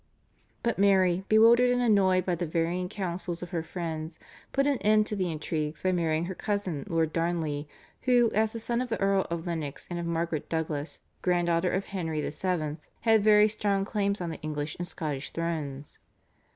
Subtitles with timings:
[0.63, 4.17] But Mary, bewildered and annoyed by the varying counsels of her friends,
[4.51, 7.67] put an end to the intrigues by marrying her cousin Lord Darnley,
[8.05, 11.85] who as the son of the Earl of Lennox and of Margaret Douglas, granddaughter of
[11.85, 15.99] Henry VII., had very strong claims on the English and Scottish thrones.